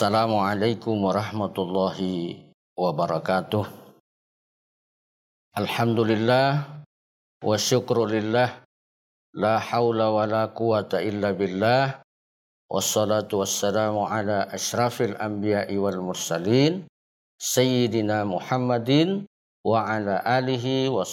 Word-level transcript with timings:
Assalamualaikum 0.00 0.96
warahmatullahi 0.96 2.40
wabarakatuh. 2.72 3.68
Alhamdulillah 5.60 6.80
wa 7.44 7.56
syukrulillah 7.60 8.64
la 9.36 9.60
haula 9.60 10.08
wa 10.08 10.24
wassalamu 13.44 14.08
ala 14.08 14.48
ashrafil 14.48 15.20
anbiya'i 15.20 15.76
wal 15.76 16.00
mursalin 16.00 16.88
sayyidina 17.36 18.24
Muhammadin 18.24 19.28
wa 19.68 19.84
ala 19.84 20.24
alihi 20.24 20.88
wa 20.88 21.04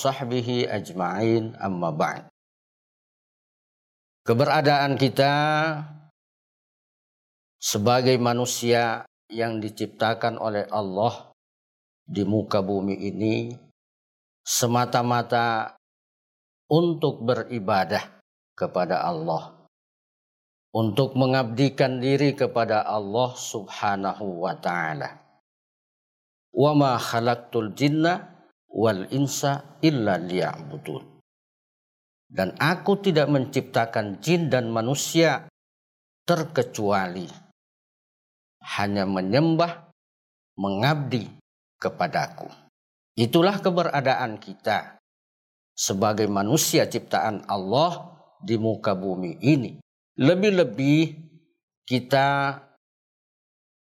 ajma'in 0.63 1.59
amma. 1.59 2.23
Keberadaan 4.23 4.95
kita 4.95 5.35
sebagai 7.67 8.15
manusia 8.15 9.03
yang 9.27 9.59
diciptakan 9.59 10.39
oleh 10.39 10.63
Allah 10.71 11.35
di 12.07 12.23
muka 12.23 12.63
bumi 12.63 12.95
ini 12.95 13.51
semata-mata 14.39 15.75
untuk 16.71 17.27
beribadah 17.27 18.23
kepada 18.55 19.03
Allah. 19.03 19.51
Untuk 20.71 21.17
mengabdikan 21.17 21.99
diri 21.99 22.37
kepada 22.37 22.85
Allah 22.85 23.33
subhanahu 23.33 24.45
wa 24.45 24.53
ta'ala. 24.55 25.09
Wa 26.53 26.71
ma 26.75 26.95
khalaqtul 27.01 27.73
jinna 27.73 28.45
wal 28.69 29.09
insa 29.09 29.79
illa 29.81 30.21
liya'budun. 30.21 31.17
Dan 32.29 32.53
aku 32.61 32.99
tidak 32.99 33.31
menciptakan 33.31 34.21
jin 34.21 34.51
dan 34.51 34.69
manusia 34.69 35.49
terkecuali 36.27 37.46
hanya 38.75 39.07
menyembah, 39.07 39.87
mengabdi 40.59 41.31
kepadaku. 41.79 42.51
Itulah 43.15 43.63
keberadaan 43.63 44.37
kita 44.37 44.99
sebagai 45.77 46.27
manusia 46.27 46.85
ciptaan 46.85 47.47
Allah 47.47 48.17
di 48.43 48.59
muka 48.59 48.93
bumi 48.93 49.39
ini. 49.41 49.79
Lebih-lebih 50.17 51.15
kita 51.87 52.59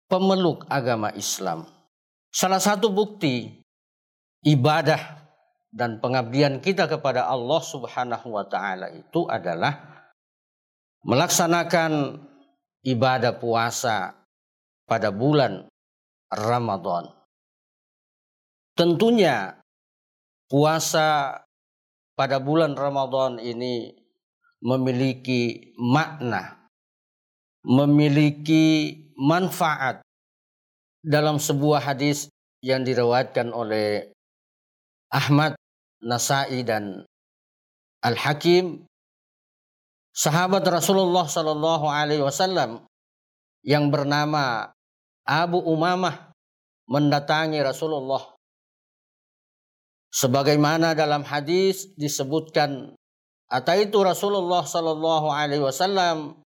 pemeluk 0.09 0.65
agama 0.69 1.13
Islam. 1.13 1.65
Salah 2.33 2.61
satu 2.61 2.89
bukti 2.89 3.61
ibadah 4.41 5.23
dan 5.73 5.97
pengabdian 5.97 6.61
kita 6.61 6.85
kepada 6.85 7.25
Allah 7.25 7.61
Subhanahu 7.61 8.37
wa 8.37 8.45
taala 8.45 8.93
itu 8.93 9.25
adalah 9.25 10.05
melaksanakan 11.05 12.21
ibadah 12.85 13.37
puasa 13.37 14.22
pada 14.83 15.09
bulan 15.09 15.67
Ramadan. 16.31 17.09
Tentunya 18.73 19.61
puasa 20.49 21.39
pada 22.17 22.41
bulan 22.41 22.73
Ramadan 22.73 23.37
ini 23.37 23.93
memiliki 24.63 25.73
makna, 25.77 26.69
memiliki 27.65 28.97
manfaat 29.17 30.01
dalam 31.03 31.37
sebuah 31.37 31.83
hadis 31.83 32.31
yang 32.63 32.81
diriwayatkan 32.81 33.51
oleh 33.51 34.09
Ahmad, 35.11 35.53
Nasai 36.01 36.65
dan 36.65 37.05
Al-Hakim 38.01 38.87
sahabat 40.13 40.63
Rasulullah 40.67 41.25
Shallallahu 41.25 41.85
Alaihi 41.89 42.23
Wasallam 42.23 42.85
yang 43.65 43.89
bernama 43.89 44.69
Abu 45.23 45.59
Umamah 45.59 46.31
mendatangi 46.87 47.59
Rasulullah. 47.63 48.35
Sebagaimana 50.13 50.93
dalam 50.93 51.25
hadis 51.25 51.89
disebutkan 51.97 52.93
itu 53.53 53.97
Rasulullah 54.01 54.65
sallallahu 54.65 55.27
alaihi 55.29 55.61
wasallam 55.61 56.43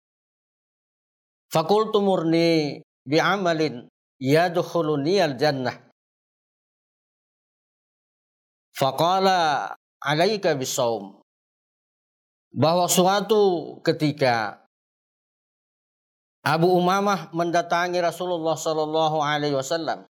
Fakultu 1.55 2.03
murni 2.03 2.83
bi'amalin 3.07 3.87
yadkhuluni 4.19 5.23
al-jannah. 5.23 5.87
Faqala 8.75 9.71
alaika 10.03 10.59
bisawm. 10.59 11.23
Bahwa 12.51 12.91
suatu 12.91 13.79
ketika 13.87 14.64
Abu 16.45 16.77
Umamah 16.77 17.33
mendatangi 17.33 18.05
Rasulullah 18.05 18.53
Sallallahu 18.53 19.25
Alaihi 19.25 19.57
Wasallam, 19.57 20.05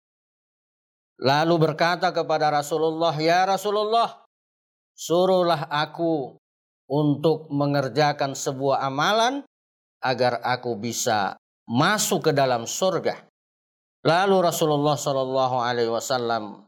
lalu 1.22 1.56
berkata 1.62 2.10
kepada 2.10 2.50
Rasulullah, 2.50 3.14
Ya 3.22 3.46
Rasulullah, 3.46 4.26
suruhlah 4.98 5.70
aku 5.70 6.34
untuk 6.90 7.54
mengerjakan 7.54 8.34
sebuah 8.34 8.82
amalan 8.82 9.46
agar 10.02 10.42
aku 10.42 10.74
bisa 10.74 11.38
masuk 11.70 12.28
ke 12.28 12.32
dalam 12.34 12.66
surga. 12.66 13.30
Lalu 14.02 14.36
Rasulullah 14.42 14.98
Sallallahu 14.98 15.62
Alaihi 15.62 15.94
Wasallam 15.94 16.66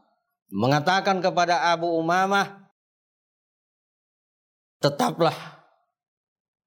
mengatakan 0.54 1.18
kepada 1.18 1.74
Abu 1.74 1.90
Umamah, 1.90 2.70
tetaplah 4.78 5.34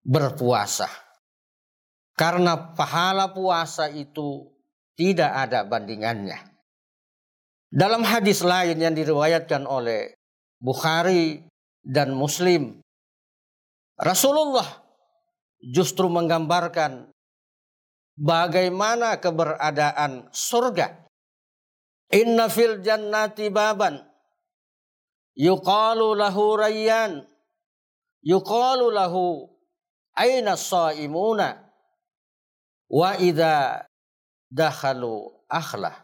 berpuasa 0.04 1.09
karena 2.20 2.76
pahala 2.76 3.32
puasa 3.32 3.88
itu 3.88 4.52
tidak 5.00 5.32
ada 5.32 5.64
bandingannya. 5.64 6.36
Dalam 7.72 8.04
hadis 8.04 8.44
lain 8.44 8.76
yang 8.76 8.92
diriwayatkan 8.92 9.64
oleh 9.64 10.20
Bukhari 10.60 11.48
dan 11.80 12.12
Muslim, 12.12 12.84
Rasulullah 13.96 14.68
justru 15.64 16.12
menggambarkan 16.12 17.08
bagaimana 18.20 19.24
keberadaan 19.24 20.28
surga. 20.36 21.08
Inna 22.12 22.52
fil 22.52 22.84
jannati 22.84 23.48
baban 23.48 23.96
yuqalu 25.40 26.20
lahu 26.20 26.58
rayyan 26.60 27.24
yuqalu 28.26 28.92
lahu 28.92 29.48
aina 30.18 30.58
saimuna 30.58 31.69
wa 32.90 33.16
idza 33.16 33.86
dakhalu 34.50 35.30
akhlah. 35.46 35.96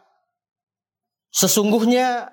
Sesungguhnya 1.34 2.32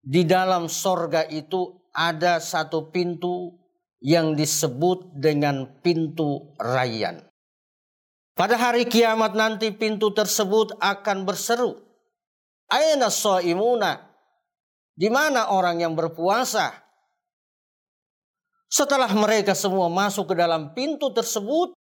di 0.00 0.24
dalam 0.24 0.70
sorga 0.70 1.26
itu 1.28 1.84
ada 1.92 2.40
satu 2.40 2.88
pintu 2.88 3.58
yang 4.00 4.32
disebut 4.38 5.18
dengan 5.18 5.80
pintu 5.82 6.54
Rayyan. 6.56 7.20
Pada 8.34 8.58
hari 8.58 8.90
kiamat 8.90 9.38
nanti 9.38 9.70
pintu 9.70 10.10
tersebut 10.10 10.74
akan 10.82 11.22
berseru. 11.22 11.78
Aina 12.66 13.06
so'imuna? 13.06 14.10
Di 14.94 15.06
mana 15.06 15.54
orang 15.54 15.78
yang 15.82 15.94
berpuasa? 15.94 16.74
Setelah 18.66 19.10
mereka 19.14 19.54
semua 19.54 19.86
masuk 19.86 20.34
ke 20.34 20.34
dalam 20.34 20.74
pintu 20.74 21.14
tersebut, 21.14 21.78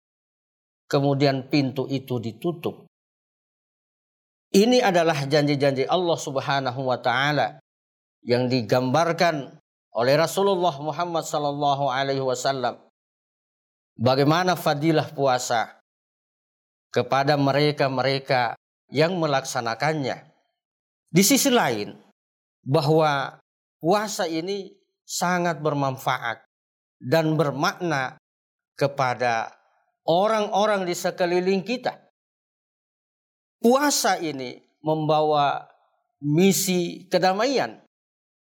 kemudian 0.87 1.47
pintu 1.51 1.85
itu 1.87 2.17
ditutup. 2.19 2.87
Ini 4.51 4.79
adalah 4.79 5.27
janji-janji 5.27 5.83
Allah 5.85 6.17
Subhanahu 6.17 6.81
wa 6.87 6.97
taala 7.03 7.59
yang 8.23 8.47
digambarkan 8.47 9.59
oleh 9.91 10.15
Rasulullah 10.15 10.73
Muhammad 10.79 11.27
sallallahu 11.27 11.91
alaihi 11.91 12.23
wasallam. 12.23 12.79
Bagaimana 13.97 14.55
fadilah 14.55 15.09
puasa 15.11 15.77
kepada 16.93 17.35
mereka-mereka 17.35 18.55
yang 18.93 19.19
melaksanakannya. 19.19 20.23
Di 21.11 21.23
sisi 21.23 21.51
lain, 21.51 21.97
bahwa 22.67 23.39
puasa 23.79 24.27
ini 24.27 24.75
sangat 25.07 25.63
bermanfaat 25.63 26.43
dan 26.99 27.39
bermakna 27.39 28.19
kepada 28.75 29.56
orang-orang 30.07 30.87
di 30.87 30.95
sekeliling 30.95 31.61
kita. 31.61 31.99
Puasa 33.59 34.17
ini 34.23 34.55
membawa 34.79 35.67
misi 36.23 37.05
kedamaian. 37.11 37.83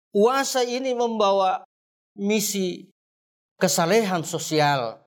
Puasa 0.10 0.66
ini 0.66 0.98
membawa 0.98 1.62
misi 2.18 2.90
kesalehan 3.62 4.26
sosial. 4.26 5.02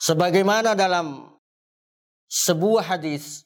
Sebagaimana 0.00 0.72
dalam 0.72 1.28
sebuah 2.30 2.96
hadis 2.96 3.44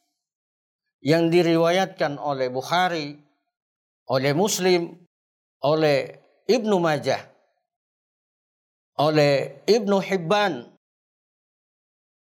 yang 1.03 1.29
diriwayatkan 1.29 2.17
oleh 2.21 2.49
Bukhari, 2.49 3.19
oleh 4.09 4.33
Muslim, 4.33 4.95
oleh 5.65 6.21
Ibnu 6.47 6.77
Majah, 6.79 7.21
oleh 9.01 9.65
Ibnu 9.67 9.99
Hibban 9.99 10.74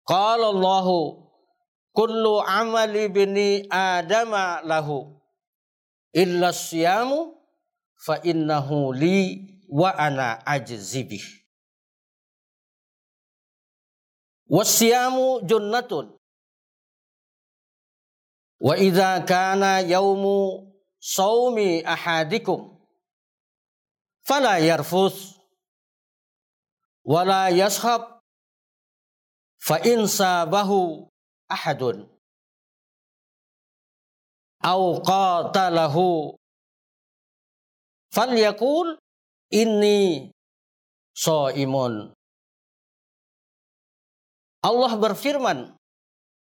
قال 0.06 0.44
الله 0.44 0.88
كل 1.92 2.26
عمل 2.48 2.98
ابن 2.98 3.38
آدم 3.74 4.36
له. 4.68 5.20
إلا 6.16 6.50
الصيام 6.50 7.36
فإنه 8.06 8.94
لي 8.94 9.48
وأنا 9.70 10.32
أجزي 10.32 11.04
به. 11.04 11.24
والصيام 14.48 15.40
جنة. 15.40 16.20
وإذا 18.60 19.18
كان 19.18 19.90
يوم 19.90 20.24
صوم 21.00 21.60
أحدكم 21.88 22.80
فلا 24.22 24.58
يرفث 24.58 25.36
ولا 27.04 27.50
يسخب 27.50 28.13
fa 29.64 29.80
in 29.88 30.04
sabahu 30.12 31.08
ahadun 31.48 32.04
au 34.60 35.00
qatalahu 35.00 36.36
falyakul 38.12 39.00
inni 39.54 40.32
imun. 41.56 42.14
Allah 44.64 44.94
berfirman 44.96 45.76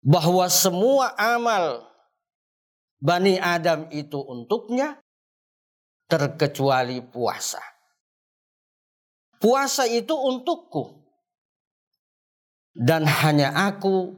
bahwa 0.02 0.46
semua 0.48 1.12
amal 1.14 1.84
Bani 2.98 3.38
Adam 3.38 3.86
itu 3.94 4.18
untuknya 4.18 4.98
terkecuali 6.10 6.98
puasa. 6.98 7.62
Puasa 9.38 9.86
itu 9.86 10.18
untukku. 10.18 10.98
Dan 12.78 13.10
hanya 13.10 13.50
aku 13.58 14.14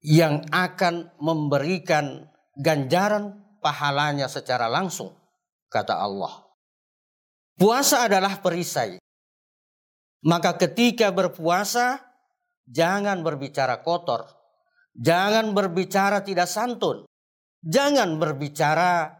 yang 0.00 0.48
akan 0.48 1.12
memberikan 1.20 2.24
ganjaran 2.56 3.36
pahalanya 3.60 4.32
secara 4.32 4.64
langsung, 4.64 5.12
kata 5.68 5.92
Allah. 5.92 6.46
Puasa 7.56 8.08
adalah 8.08 8.40
perisai. 8.40 8.96
Maka 10.24 10.56
ketika 10.56 11.12
berpuasa, 11.12 12.00
jangan 12.64 13.20
berbicara 13.20 13.84
kotor. 13.84 14.24
Jangan 14.96 15.52
berbicara 15.52 16.24
tidak 16.24 16.48
santun. 16.48 17.04
Jangan 17.60 18.16
berbicara 18.16 19.12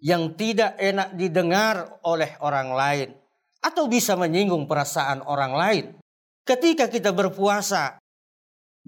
yang 0.00 0.32
tidak 0.40 0.78
enak 0.80 1.12
didengar 1.20 2.00
oleh 2.04 2.32
orang 2.40 2.72
lain. 2.72 3.08
Atau 3.60 3.92
bisa 3.92 4.16
menyinggung 4.16 4.64
perasaan 4.64 5.20
orang 5.26 5.52
lain. 5.52 5.86
Ketika 6.48 6.88
kita 6.88 7.12
berpuasa, 7.12 8.00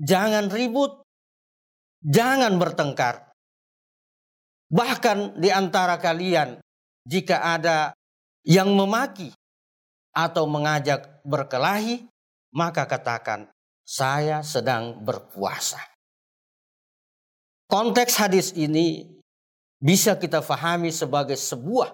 jangan 0.01 0.49
ribut, 0.49 1.05
jangan 2.01 2.57
bertengkar. 2.57 3.37
Bahkan 4.73 5.37
di 5.37 5.53
antara 5.53 6.01
kalian, 6.01 6.57
jika 7.05 7.45
ada 7.45 7.93
yang 8.49 8.73
memaki 8.73 9.29
atau 10.17 10.49
mengajak 10.49 11.21
berkelahi, 11.21 12.09
maka 12.57 12.89
katakan, 12.89 13.53
"Saya 13.85 14.41
sedang 14.41 14.97
berpuasa." 15.05 15.85
Konteks 17.69 18.17
hadis 18.17 18.57
ini 18.57 19.05
bisa 19.77 20.17
kita 20.17 20.41
fahami 20.41 20.89
sebagai 20.89 21.37
sebuah 21.37 21.93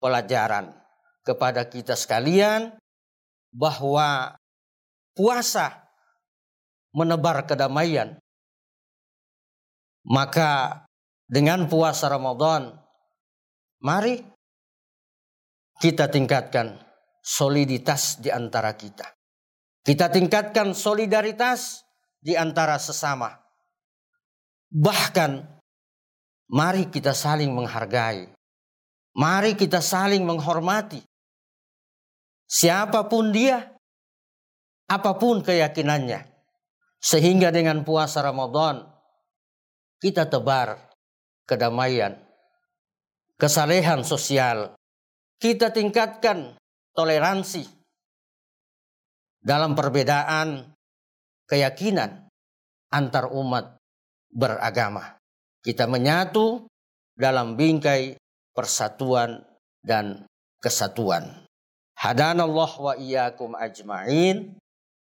pelajaran 0.00 0.72
kepada 1.20 1.68
kita 1.68 1.92
sekalian 1.92 2.72
bahwa 3.52 4.32
puasa 5.14 5.88
menebar 6.94 7.46
kedamaian. 7.46 8.18
Maka 10.04 10.84
dengan 11.24 11.64
puasa 11.64 12.12
Ramadan, 12.12 12.76
mari 13.80 14.20
kita 15.80 16.12
tingkatkan 16.12 16.76
soliditas 17.24 18.20
di 18.20 18.28
antara 18.28 18.76
kita. 18.76 19.08
Kita 19.84 20.12
tingkatkan 20.12 20.76
solidaritas 20.76 21.84
di 22.20 22.36
antara 22.36 22.76
sesama. 22.76 23.32
Bahkan 24.68 25.60
mari 26.52 26.88
kita 26.88 27.12
saling 27.12 27.52
menghargai. 27.52 28.32
Mari 29.14 29.54
kita 29.54 29.78
saling 29.84 30.24
menghormati. 30.24 31.00
Siapa 32.44 33.06
pun 33.08 33.32
dia, 33.32 33.73
apa 34.90 35.16
pun 35.16 35.40
keyakinannya. 35.40 36.32
Sehingga 37.04 37.52
dengan 37.52 37.84
puasa 37.84 38.24
Ramadan 38.24 38.80
kita 40.00 40.28
tebar 40.28 40.92
kedamaian, 41.44 42.16
kesalehan 43.36 44.04
sosial. 44.04 44.72
Kita 45.36 45.68
tingkatkan 45.68 46.56
toleransi 46.96 47.68
dalam 49.44 49.76
perbedaan 49.76 50.72
keyakinan 51.44 52.32
antar 52.88 53.28
umat 53.28 53.76
beragama. 54.32 55.20
Kita 55.60 55.84
menyatu 55.84 56.64
dalam 57.12 57.56
bingkai 57.60 58.16
persatuan 58.56 59.44
dan 59.84 60.24
kesatuan. 60.64 61.44
Hadanallah 61.94 62.72
wa 62.80 62.94
iyyakum 62.96 63.52
ajma'in. 63.52 64.56